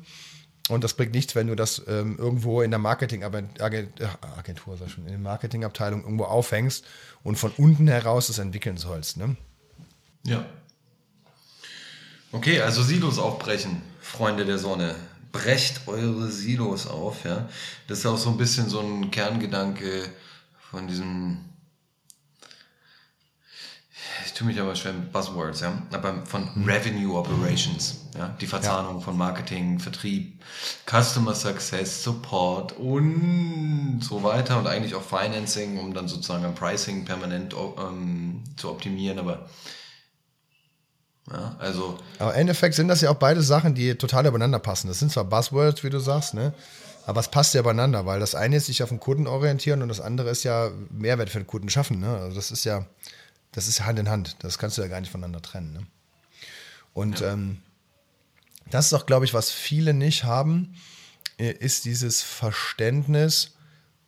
[0.68, 5.10] und das bringt nichts, wenn du das ähm, irgendwo in der Marketingagentur, sag schon, in
[5.10, 6.84] der Marketingabteilung irgendwo aufhängst
[7.24, 9.16] und von unten heraus es entwickeln sollst.
[9.16, 9.36] Ne?
[10.24, 10.46] Ja.
[12.30, 14.94] Okay, also Silos aufbrechen, Freunde der Sonne.
[15.32, 17.48] Brecht eure Silos auf, ja.
[17.88, 20.04] Das ist auch so ein bisschen so ein Kerngedanke
[20.70, 21.38] von diesem
[24.24, 25.82] ich tue mich aber schwer mit Buzzwords, ja.
[25.92, 26.64] Aber von mhm.
[26.68, 28.34] Revenue Operations, ja.
[28.40, 29.00] Die Verzahnung ja.
[29.00, 30.42] von Marketing, Vertrieb,
[30.86, 37.04] Customer Success, Support und so weiter und eigentlich auch Financing, um dann sozusagen am Pricing
[37.04, 39.46] permanent ähm, zu optimieren, aber
[41.30, 41.98] ja, also.
[42.18, 44.88] Aber im Endeffekt sind das ja auch beide Sachen, die total übereinander passen.
[44.88, 46.52] Das sind zwar Buzzwords, wie du sagst, ne?
[47.04, 49.88] Aber es passt ja übereinander, weil das eine ist sich auf den Kunden orientieren und
[49.88, 51.98] das andere ist ja Mehrwert für den Kunden schaffen.
[52.00, 52.08] Ne?
[52.08, 52.86] Also das ist ja,
[53.52, 54.36] das ist Hand in Hand.
[54.40, 55.72] Das kannst du ja gar nicht voneinander trennen.
[55.72, 55.86] Ne?
[56.92, 57.32] Und ja.
[57.32, 57.58] ähm,
[58.70, 60.74] das ist auch, glaube ich, was viele nicht haben,
[61.38, 63.52] äh, ist dieses Verständnis.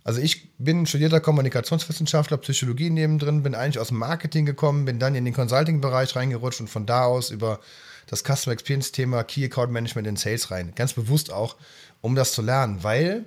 [0.02, 5.14] Also ich bin studierter Kommunikationswissenschaftler, Psychologie nebendrin, bin eigentlich aus dem Marketing gekommen, bin dann
[5.14, 7.60] in den Consulting-Bereich reingerutscht und von da aus über
[8.06, 10.72] das Customer Experience-Thema Key Account Management in Sales rein.
[10.74, 11.56] Ganz bewusst auch,
[12.02, 13.24] um das zu lernen, weil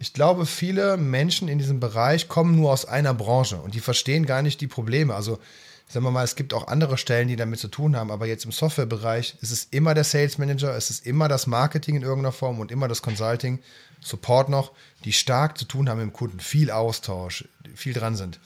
[0.00, 4.24] ich glaube, viele Menschen in diesem Bereich kommen nur aus einer Branche und die verstehen
[4.24, 5.14] gar nicht die Probleme.
[5.14, 5.38] Also
[5.86, 8.46] sagen wir mal, es gibt auch andere Stellen, die damit zu tun haben, aber jetzt
[8.46, 12.32] im Softwarebereich ist es immer der Sales Manager, es ist immer das Marketing in irgendeiner
[12.32, 13.58] Form und immer das Consulting,
[14.00, 14.72] Support noch,
[15.04, 18.40] die stark zu tun haben mit dem Kunden, viel Austausch, viel dran sind.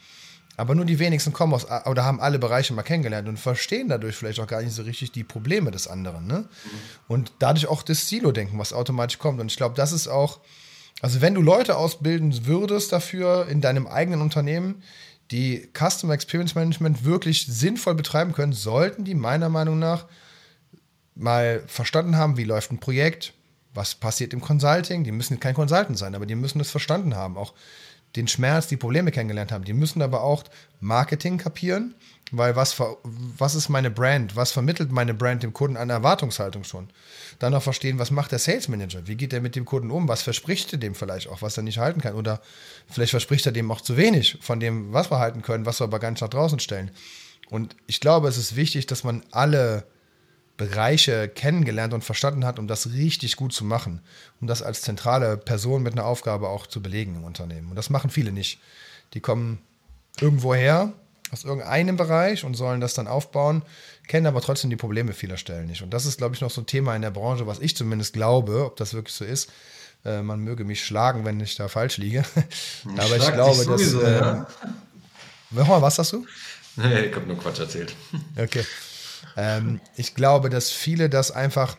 [0.57, 4.17] Aber nur die wenigsten kommen aus oder haben alle Bereiche mal kennengelernt und verstehen dadurch
[4.17, 6.27] vielleicht auch gar nicht so richtig die Probleme des anderen.
[6.27, 6.39] Ne?
[6.39, 6.79] Mhm.
[7.07, 9.41] Und dadurch auch das Silo-Denken, was automatisch kommt.
[9.41, 10.41] Und ich glaube, das ist auch,
[11.01, 14.83] also wenn du Leute ausbilden würdest dafür in deinem eigenen Unternehmen,
[15.31, 20.07] die Customer Experience Management wirklich sinnvoll betreiben können, sollten die meiner Meinung nach
[21.15, 23.33] mal verstanden haben, wie läuft ein Projekt,
[23.73, 25.05] was passiert im Consulting.
[25.05, 27.37] Die müssen kein Consultant sein, aber die müssen es verstanden haben.
[27.37, 27.55] Auch
[28.17, 29.65] den Schmerz, die Probleme kennengelernt haben.
[29.65, 30.45] Die müssen aber auch
[30.81, 31.95] Marketing kapieren,
[32.31, 34.37] weil was, was ist meine Brand?
[34.37, 36.91] Was vermittelt meine Brand dem Kunden an Erwartungshaltung schon?
[37.39, 39.07] Dann auch verstehen, was macht der Sales Manager?
[39.07, 40.09] Wie geht er mit dem Kunden um?
[40.09, 42.15] Was verspricht er dem vielleicht auch, was er nicht halten kann?
[42.15, 42.41] Oder
[42.89, 45.85] vielleicht verspricht er dem auch zu wenig von dem, was wir halten können, was wir
[45.85, 46.91] aber ganz nach draußen stellen.
[47.51, 49.87] Und ich glaube, es ist wichtig, dass man alle
[50.57, 54.01] Bereiche kennengelernt und verstanden hat, um das richtig gut zu machen,
[54.41, 57.71] um das als zentrale Person mit einer Aufgabe auch zu belegen im Unternehmen.
[57.71, 58.61] Und das machen viele nicht.
[59.15, 59.59] Die kommen
[60.21, 60.93] irgendwo her,
[61.31, 63.63] aus irgendeinem Bereich und sollen das dann aufbauen,
[64.07, 65.83] kennen aber trotzdem die Probleme vieler Stellen nicht.
[65.83, 68.13] Und das ist, glaube ich, noch so ein Thema in der Branche, was ich zumindest
[68.13, 69.51] glaube, ob das wirklich so ist.
[70.05, 72.25] Äh, man möge mich schlagen, wenn ich da falsch liege.
[72.99, 73.95] aber ich glaube, dass.
[73.95, 74.47] Äh, ja.
[75.51, 76.27] Was sagst du?
[76.77, 77.95] Nee, ich habe nur Quatsch erzählt.
[78.37, 78.65] Okay.
[79.37, 81.77] Ähm, ich glaube, dass viele das einfach.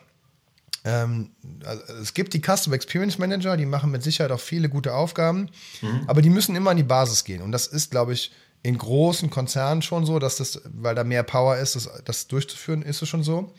[0.84, 1.30] Ähm,
[1.64, 5.48] also es gibt die Custom Experience Manager, die machen mit Sicherheit auch viele gute Aufgaben,
[5.80, 6.02] mhm.
[6.06, 7.42] aber die müssen immer an die Basis gehen.
[7.42, 8.32] Und das ist, glaube ich,
[8.66, 12.82] in großen Konzernen schon so, dass das, weil da mehr Power ist, das, das durchzuführen,
[12.82, 13.52] ist es schon so.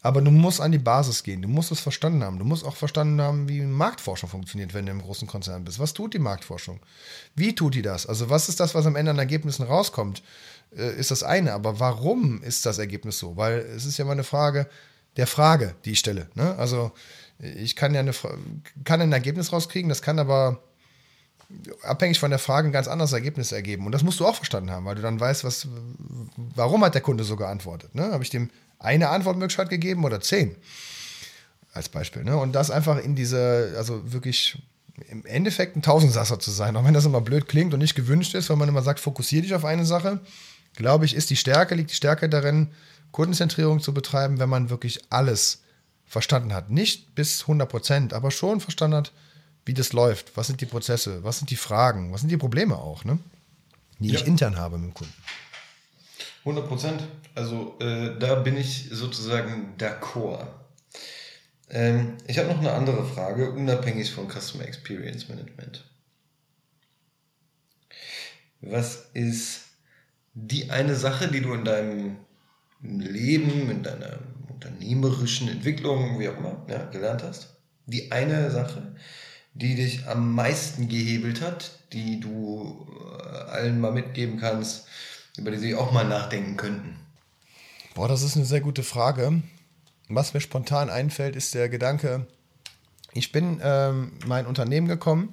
[0.00, 1.42] Aber du musst an die Basis gehen.
[1.42, 2.38] Du musst es verstanden haben.
[2.38, 5.78] Du musst auch verstanden haben, wie Marktforschung funktioniert, wenn du im großen Konzern bist.
[5.80, 6.80] Was tut die Marktforschung?
[7.34, 8.06] Wie tut die das?
[8.06, 10.22] Also, was ist das, was am Ende an Ergebnissen rauskommt?
[10.74, 11.52] Äh, ist das eine.
[11.52, 13.36] Aber warum ist das Ergebnis so?
[13.36, 14.66] Weil es ist ja immer eine Frage
[15.18, 16.28] der Frage, die ich stelle.
[16.36, 16.54] Ne?
[16.56, 16.92] Also
[17.38, 18.12] ich kann ja eine,
[18.84, 20.62] kann ein Ergebnis rauskriegen, das kann aber
[21.82, 23.86] abhängig von der Frage ein ganz anderes Ergebnis ergeben.
[23.86, 25.68] Und das musst du auch verstanden haben, weil du dann weißt, was,
[26.36, 27.94] warum hat der Kunde so geantwortet.
[27.94, 28.10] Ne?
[28.12, 30.56] Habe ich dem eine Antwortmöglichkeit gegeben oder zehn?
[31.72, 32.24] Als Beispiel.
[32.24, 32.36] Ne?
[32.36, 34.62] Und das einfach in diese, also wirklich
[35.08, 38.34] im Endeffekt ein Tausendsasser zu sein, auch wenn das immer blöd klingt und nicht gewünscht
[38.34, 40.20] ist, weil man immer sagt, fokussiere dich auf eine Sache
[40.78, 42.68] glaube ich, ist die Stärke, liegt die Stärke darin,
[43.10, 45.62] Kundenzentrierung zu betreiben, wenn man wirklich alles
[46.06, 46.70] verstanden hat.
[46.70, 49.12] Nicht bis 100 Prozent, aber schon verstanden hat,
[49.68, 50.36] wie das läuft.
[50.36, 51.22] Was sind die Prozesse?
[51.22, 52.12] Was sind die Fragen?
[52.12, 53.18] Was sind die Probleme auch, ne?
[53.98, 54.18] die ja.
[54.18, 55.14] ich intern habe mit dem Kunden?
[56.40, 57.02] 100 Prozent.
[57.34, 60.46] Also äh, da bin ich sozusagen d'accord.
[61.68, 65.84] Ähm, ich habe noch eine andere Frage, unabhängig von Customer Experience Management.
[68.60, 69.66] Was ist
[70.34, 72.16] die eine Sache, die du in deinem
[72.80, 77.56] Leben, in deiner unternehmerischen Entwicklung, wie auch immer, ja, gelernt hast?
[77.86, 78.94] Die eine Sache,
[79.60, 82.86] die dich am meisten gehebelt hat, die du
[83.20, 84.86] äh, allen mal mitgeben kannst,
[85.36, 86.96] über die sie auch mal nachdenken könnten?
[87.94, 89.42] Boah, das ist eine sehr gute Frage.
[90.08, 92.26] Was mir spontan einfällt, ist der Gedanke,
[93.12, 95.32] ich bin ähm, mein Unternehmen gekommen,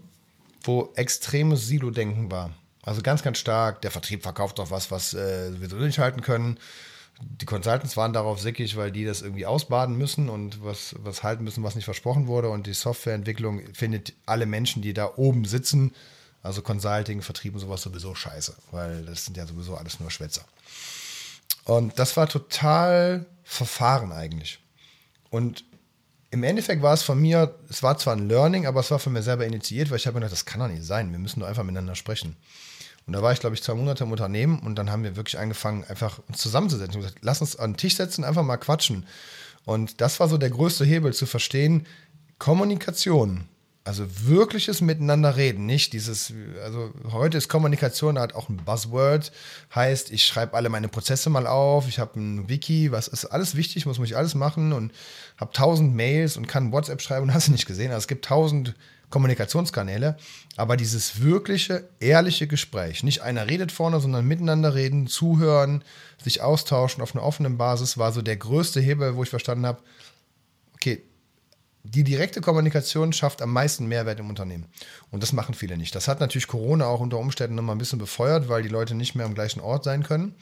[0.63, 2.51] wo extremes Silo-Denken war.
[2.81, 3.81] Also ganz, ganz stark.
[3.81, 6.57] Der Vertrieb verkauft doch was, was äh, wir so nicht halten können.
[7.21, 11.43] Die Consultants waren darauf sickig, weil die das irgendwie ausbaden müssen und was, was halten
[11.43, 12.49] müssen, was nicht versprochen wurde.
[12.49, 15.93] Und die Softwareentwicklung findet alle Menschen, die da oben sitzen,
[16.43, 20.43] also Consulting, Vertrieb und sowas sowieso scheiße, weil das sind ja sowieso alles nur Schwätzer.
[21.63, 24.59] Und das war total verfahren eigentlich.
[25.29, 25.63] Und
[26.31, 29.13] im Endeffekt war es von mir, es war zwar ein Learning, aber es war von
[29.13, 31.11] mir selber initiiert, weil ich habe mir gedacht, das kann doch nicht sein.
[31.11, 32.35] Wir müssen doch einfach miteinander sprechen.
[33.07, 35.37] Und da war ich, glaube ich, zwei Monate im Unternehmen und dann haben wir wirklich
[35.37, 39.05] angefangen, einfach uns zusammenzusetzen gesagt, lass uns an den Tisch setzen, einfach mal quatschen.
[39.63, 41.85] Und das war so der größte Hebel zu verstehen,
[42.39, 43.47] Kommunikation
[43.85, 49.31] also wirkliches Miteinander reden, nicht dieses, also heute ist Kommunikation halt auch ein Buzzword,
[49.75, 53.55] heißt, ich schreibe alle meine Prozesse mal auf, ich habe ein Wiki, was ist alles
[53.55, 54.91] wichtig, muss ich alles machen und
[55.37, 57.91] habe tausend Mails und kann WhatsApp schreiben und hast du nicht gesehen.
[57.91, 58.73] Also es gibt tausend
[59.09, 60.17] Kommunikationskanäle,
[60.57, 65.83] aber dieses wirkliche, ehrliche Gespräch, nicht einer redet vorne, sondern miteinander reden, zuhören,
[66.21, 69.81] sich austauschen auf einer offenen Basis, war so der größte Hebel, wo ich verstanden habe,
[70.73, 71.03] okay,
[71.83, 74.65] die direkte Kommunikation schafft am meisten Mehrwert im Unternehmen.
[75.11, 75.93] Und das machen viele nicht.
[75.93, 79.13] Das hat natürlich Corona auch unter Umständen nochmal ein bisschen befeuert, weil die Leute nicht
[79.13, 80.33] mehr am gleichen Ort sein können.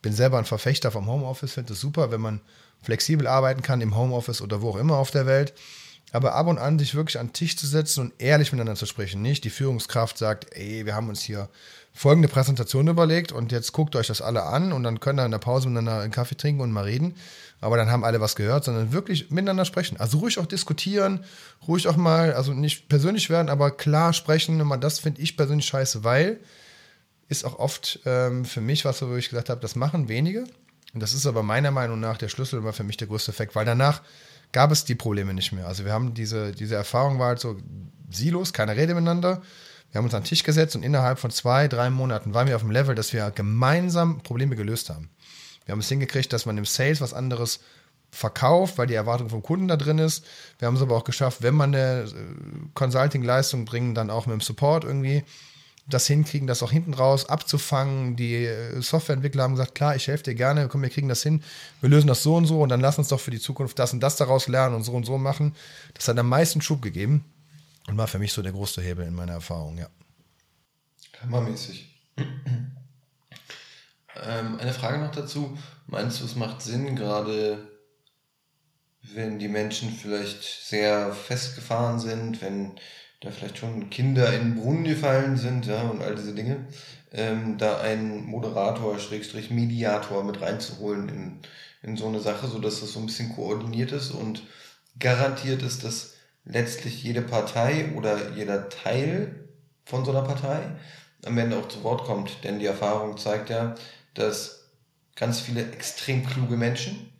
[0.00, 2.40] Bin selber ein Verfechter vom Homeoffice, finde es super, wenn man
[2.82, 5.52] flexibel arbeiten kann im Homeoffice oder wo auch immer auf der Welt.
[6.12, 8.86] Aber ab und an sich wirklich an den Tisch zu setzen und ehrlich miteinander zu
[8.86, 9.20] sprechen.
[9.20, 11.48] Nicht die Führungskraft sagt, ey, wir haben uns hier
[11.92, 15.32] folgende Präsentation überlegt und jetzt guckt euch das alle an und dann können wir in
[15.32, 17.14] der Pause miteinander einen Kaffee trinken und mal reden
[17.60, 19.98] aber dann haben alle was gehört, sondern wirklich miteinander sprechen.
[19.98, 21.24] Also ruhig auch diskutieren,
[21.66, 24.60] ruhig auch mal, also nicht persönlich werden, aber klar sprechen.
[24.60, 26.38] Und das finde ich persönlich scheiße, weil
[27.28, 30.44] ist auch oft ähm, für mich was, wo ich gesagt habe, das machen wenige.
[30.94, 33.54] Und das ist aber meiner Meinung nach der Schlüssel war für mich der größte Effekt,
[33.54, 34.00] weil danach
[34.52, 35.66] gab es die Probleme nicht mehr.
[35.66, 37.56] Also wir haben diese, diese Erfahrung war halt so
[38.10, 39.42] Silos, keine Rede miteinander.
[39.90, 42.56] Wir haben uns an den Tisch gesetzt und innerhalb von zwei, drei Monaten waren wir
[42.56, 45.10] auf dem Level, dass wir gemeinsam Probleme gelöst haben.
[45.64, 47.60] Wir haben es hingekriegt, dass man im Sales was anderes
[48.10, 50.24] verkauft, weil die Erwartung vom Kunden da drin ist.
[50.58, 52.14] Wir haben es aber auch geschafft, wenn man eine äh,
[52.74, 55.24] Consulting-Leistung bringen, dann auch mit dem Support irgendwie
[55.88, 58.16] das hinkriegen, das auch hinten raus abzufangen.
[58.16, 61.42] Die äh, Softwareentwickler haben gesagt, klar, ich helfe dir gerne, komm, wir kriegen das hin,
[61.80, 63.92] wir lösen das so und so und dann lass uns doch für die Zukunft das
[63.92, 65.54] und das daraus lernen und so und so machen.
[65.94, 67.24] Das hat am meisten Schub gegeben
[67.88, 69.88] und war für mich so der größte Hebel in meiner Erfahrung, ja.
[71.22, 71.88] Hammermäßig.
[74.20, 75.56] Ähm, eine Frage noch dazu.
[75.86, 77.68] Meinst du, es macht Sinn, gerade
[79.14, 82.72] wenn die Menschen vielleicht sehr festgefahren sind, wenn
[83.20, 86.66] da vielleicht schon Kinder in den Brunnen gefallen sind, ja, und all diese Dinge,
[87.12, 91.38] ähm, da einen Moderator, Schrägstrich Mediator mit reinzuholen in,
[91.82, 94.42] in so eine Sache, sodass das so ein bisschen koordiniert ist und
[94.98, 99.48] garantiert ist, dass letztlich jede Partei oder jeder Teil
[99.84, 100.60] von so einer Partei
[101.24, 102.44] am Ende auch zu Wort kommt.
[102.44, 103.74] Denn die Erfahrung zeigt ja,
[104.14, 104.70] dass
[105.16, 107.12] ganz viele extrem kluge Menschen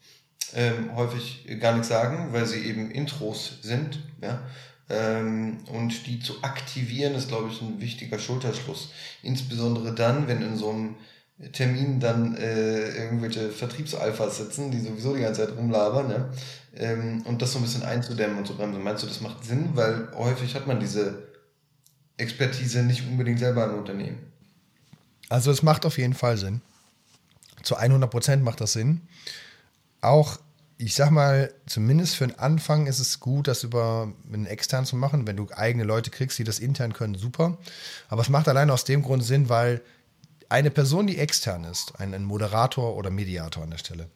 [0.55, 4.01] ähm, häufig gar nichts sagen, weil sie eben Intros sind.
[4.23, 4.43] Ja?
[4.91, 8.91] Ähm, und die zu aktivieren, ist, glaube ich, ein wichtiger Schulterschluss.
[9.23, 10.97] Insbesondere dann, wenn in so einem
[11.53, 16.31] Termin dann äh, irgendwelche Vertriebsalphas sitzen, die sowieso die ganze Zeit rumlabern, ne?
[16.77, 18.83] Ähm, und das so ein bisschen einzudämmen und zu bremsen.
[18.83, 19.71] Meinst du, das macht Sinn?
[19.75, 21.29] Weil häufig hat man diese
[22.17, 24.19] Expertise nicht unbedingt selber im Unternehmen.
[25.29, 26.61] Also es macht auf jeden Fall Sinn.
[27.63, 29.03] Zu 100 Prozent macht das Sinn.
[30.01, 30.39] Auch,
[30.81, 34.95] ich sag mal, zumindest für den Anfang ist es gut, das über einen extern zu
[34.95, 35.27] machen.
[35.27, 37.59] Wenn du eigene Leute kriegst, die das intern können, super.
[38.09, 39.83] Aber es macht allein aus dem Grund Sinn, weil
[40.49, 44.09] eine Person, die extern ist, ein, ein Moderator oder Mediator an der Stelle,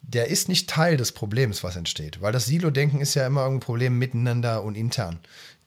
[0.00, 2.22] der ist nicht Teil des Problems, was entsteht.
[2.22, 5.20] Weil das Silo-Denken ist ja immer ein Problem miteinander und intern.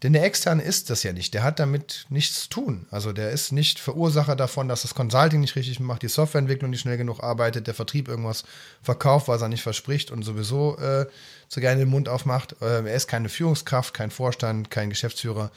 [0.04, 1.34] Denn der Externe ist das ja nicht.
[1.34, 2.88] Der hat damit nichts zu tun.
[2.92, 6.82] Also der ist nicht Verursacher davon, dass das Consulting nicht richtig macht, die Softwareentwicklung nicht
[6.82, 8.44] schnell genug arbeitet, der Vertrieb irgendwas
[8.82, 11.08] verkauft, was er nicht verspricht und sowieso äh,
[11.48, 12.58] zu gerne den Mund aufmacht.
[12.62, 15.52] Äh, er ist keine Führungskraft, kein Vorstand, kein Geschäftsführer,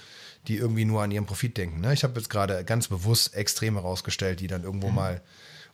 [0.47, 1.81] die irgendwie nur an ihren Profit denken.
[1.81, 1.93] Ne?
[1.93, 4.95] Ich habe jetzt gerade ganz bewusst Extreme rausgestellt, die dann irgendwo mhm.
[4.95, 5.23] mal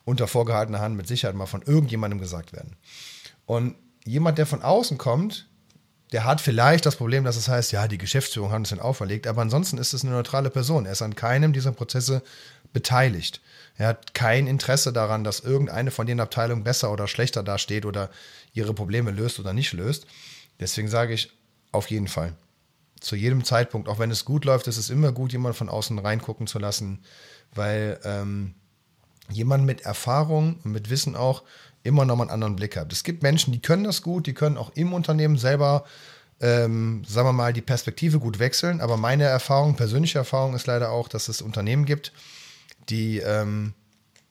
[0.06, 2.76] unter vorgehaltener Hand mit Sicherheit mal von irgendjemandem gesagt werden.
[3.44, 5.46] Und jemand, der von außen kommt,
[6.12, 9.26] der hat vielleicht das Problem, dass es heißt, ja, die Geschäftsführung hat uns den auferlegt,
[9.26, 10.84] aber ansonsten ist es eine neutrale Person.
[10.84, 12.22] Er ist an keinem dieser Prozesse
[12.72, 13.40] beteiligt.
[13.76, 18.10] Er hat kein Interesse daran, dass irgendeine von den Abteilungen besser oder schlechter dasteht oder
[18.52, 20.06] ihre Probleme löst oder nicht löst.
[20.60, 21.32] Deswegen sage ich
[21.72, 22.34] auf jeden Fall.
[23.00, 25.98] Zu jedem Zeitpunkt, auch wenn es gut läuft, ist es immer gut, jemanden von außen
[25.98, 27.02] reingucken zu lassen,
[27.54, 28.54] weil ähm,
[29.30, 31.42] jemand mit Erfahrung und mit Wissen auch
[31.82, 32.92] immer noch mal einen anderen Blick habt.
[32.92, 35.84] Es gibt Menschen, die können das gut, die können auch im Unternehmen selber,
[36.40, 38.80] ähm, sagen wir mal, die Perspektive gut wechseln.
[38.80, 42.12] Aber meine Erfahrung, persönliche Erfahrung ist leider auch, dass es Unternehmen gibt,
[42.88, 43.74] die ähm,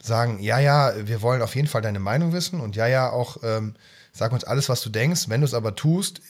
[0.02, 3.38] sagen, ja, ja, wir wollen auf jeden Fall deine Meinung wissen und ja, ja, auch
[3.44, 3.76] ähm,
[4.12, 5.30] sag uns alles, was du denkst.
[5.30, 6.22] Wenn du es aber tust,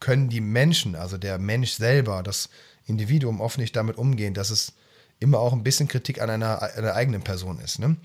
[0.00, 2.48] können die Menschen, also der Mensch selber, das
[2.86, 4.72] Individuum oft nicht damit umgehen, dass es
[5.18, 7.78] immer auch ein bisschen Kritik an einer, einer eigenen Person ist.
[7.78, 7.96] Ne?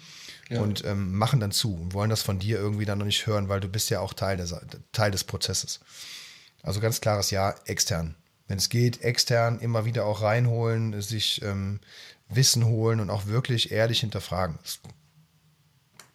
[0.50, 0.62] ja.
[0.62, 3.50] und ähm, machen dann zu und wollen das von dir irgendwie dann noch nicht hören,
[3.50, 4.56] weil du bist ja auch Teil, des,
[4.92, 5.80] Teil des Prozesses.
[6.62, 8.16] Also ganz klares Ja, extern.
[8.48, 11.80] Wenn es geht, extern immer wieder auch reinholen, sich, ähm,
[12.30, 14.58] Wissen holen und auch wirklich ehrlich hinterfragen.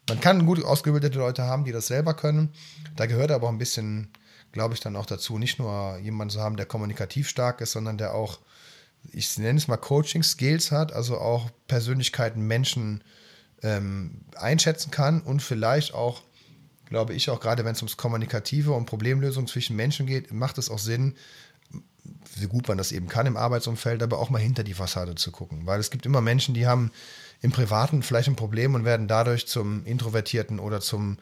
[0.08, 2.52] Man kann gut ausgebildete Leute haben, die das selber können.
[2.96, 4.10] Da gehört aber auch ein bisschen,
[4.52, 7.98] glaube ich, dann auch dazu, nicht nur jemanden zu haben, der kommunikativ stark ist, sondern
[7.98, 8.40] der auch,
[9.12, 13.02] ich nenne es mal Coaching-Skills hat, also auch Persönlichkeiten, Menschen
[13.62, 16.22] ähm, einschätzen kann und vielleicht auch,
[16.86, 20.70] glaube ich, auch gerade wenn es ums Kommunikative und Problemlösung zwischen Menschen geht, macht es
[20.70, 21.14] auch Sinn,
[22.36, 25.30] wie gut man das eben kann im Arbeitsumfeld, aber auch mal hinter die Fassade zu
[25.30, 25.66] gucken.
[25.66, 26.90] Weil es gibt immer Menschen, die haben
[27.40, 31.18] im Privaten vielleicht ein Problem und werden dadurch zum Introvertierten oder zum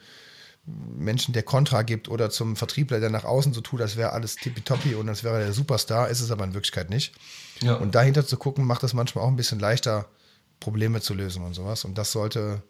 [0.66, 4.34] Menschen, der Kontra gibt oder zum Vertriebler, der nach außen so tut, als wäre alles
[4.36, 7.14] tippitoppi und als wäre der Superstar, ist es aber in Wirklichkeit nicht.
[7.60, 7.74] Ja.
[7.74, 10.06] Und dahinter zu gucken, macht es manchmal auch ein bisschen leichter,
[10.58, 11.84] Probleme zu lösen und sowas.
[11.84, 12.62] Und das sollte,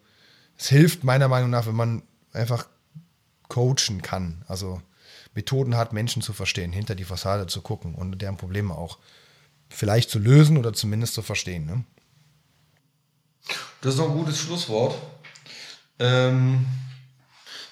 [0.58, 2.66] es hilft meiner Meinung nach, wenn man einfach
[3.48, 4.44] coachen kann.
[4.46, 4.82] Also
[5.34, 8.98] Methoden hat, Menschen zu verstehen, hinter die Fassade zu gucken und deren Probleme auch
[9.68, 11.64] vielleicht zu lösen oder zumindest zu verstehen.
[11.64, 11.84] Ne?
[13.80, 14.96] Das ist noch ein gutes Schlusswort.
[15.98, 16.66] Ähm,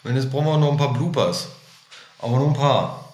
[0.05, 1.49] und jetzt brauchen wir noch ein paar Bloopers.
[2.19, 3.13] Aber nur ein paar.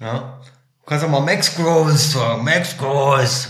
[0.00, 0.40] Ja?
[0.80, 2.44] Du kannst ja mal Max Gross sagen.
[2.44, 3.48] Max Gross.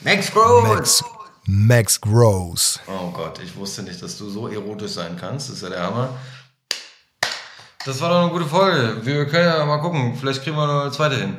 [0.00, 0.68] Max Gross.
[0.68, 1.04] Max,
[1.46, 2.80] Max Gross.
[2.86, 5.48] Oh Gott, ich wusste nicht, dass du so erotisch sein kannst.
[5.48, 6.10] Das ist ja der Hammer.
[7.84, 9.04] Das war doch eine gute Folge.
[9.04, 10.16] Wir können ja mal gucken.
[10.18, 11.36] Vielleicht kriegen wir noch eine zweite hin.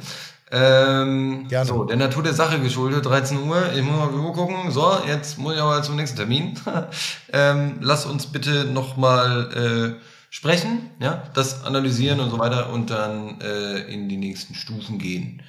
[0.50, 1.66] Ähm, Gerne.
[1.66, 3.74] So, der Natur der Sache geschuldet, 13 Uhr.
[3.76, 4.72] Ich muss mal Uhr gucken.
[4.72, 6.58] So, jetzt muss ich aber zum nächsten Termin.
[7.34, 13.42] ähm, lass uns bitte nochmal äh, sprechen, ja, das analysieren und so weiter und dann
[13.42, 15.42] äh, in die nächsten Stufen gehen.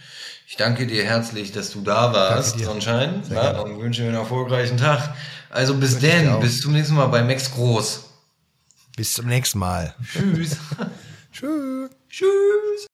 [0.46, 3.22] Ich danke dir herzlich, dass du da warst, Sonnenschein.
[3.30, 5.14] Ja, und wünsche dir einen erfolgreichen Tag.
[5.50, 8.04] Also bis denn, bis zum nächsten Mal bei Max Groß.
[8.96, 9.94] Bis zum nächsten Mal.
[10.10, 10.56] Tschüss.
[11.32, 11.90] Tschüss.
[12.08, 12.86] Tschüss.